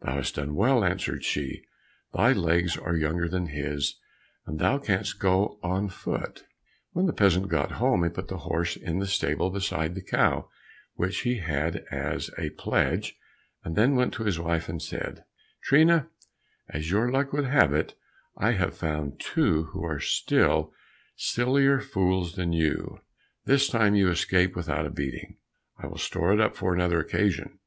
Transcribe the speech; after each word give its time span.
"Thou 0.00 0.14
hast 0.14 0.36
done 0.36 0.54
well," 0.54 0.82
answered 0.82 1.24
she, 1.26 1.60
"thy 2.14 2.32
legs 2.32 2.78
are 2.78 2.96
younger 2.96 3.28
than 3.28 3.48
his, 3.48 3.98
and 4.46 4.58
thou 4.58 4.78
canst 4.78 5.18
go 5.18 5.58
on 5.62 5.90
foot." 5.90 6.44
When 6.92 7.04
the 7.04 7.12
peasant 7.12 7.48
got 7.48 7.72
home, 7.72 8.02
he 8.02 8.08
put 8.08 8.28
the 8.28 8.38
horse 8.48 8.76
in 8.76 8.98
the 8.98 9.06
stable 9.06 9.50
beside 9.50 9.94
the 9.94 10.00
cow 10.00 10.48
which 10.94 11.20
he 11.20 11.40
had 11.40 11.84
as 11.90 12.30
a 12.38 12.48
pledge, 12.48 13.18
and 13.62 13.76
then 13.76 13.94
went 13.94 14.14
to 14.14 14.22
his 14.24 14.40
wife 14.40 14.70
and 14.70 14.80
said, 14.80 15.24
"Trina, 15.62 16.08
as 16.70 16.90
your 16.90 17.10
luck 17.10 17.34
would 17.34 17.44
have 17.44 17.74
it, 17.74 17.94
I 18.38 18.52
have 18.52 18.74
found 18.74 19.20
two 19.20 19.64
who 19.64 19.84
are 19.84 20.00
still 20.00 20.72
sillier 21.14 21.78
fools 21.80 22.36
than 22.36 22.54
you; 22.54 23.02
this 23.44 23.68
time 23.68 23.94
you 23.94 24.08
escape 24.08 24.56
without 24.56 24.86
a 24.86 24.90
beating, 24.90 25.36
I 25.76 25.88
will 25.88 25.98
store 25.98 26.32
it 26.32 26.40
up 26.40 26.56
for 26.56 26.72
another 26.74 27.00
occasion." 27.00 27.58